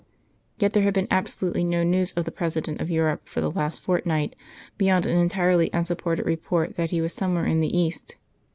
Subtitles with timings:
[0.57, 3.81] Yet there had been absolutely no news of the President of Europe for the last
[3.83, 4.35] fortnight,
[4.75, 8.15] beyond an entirely unsupported report that he was somewhere in the East.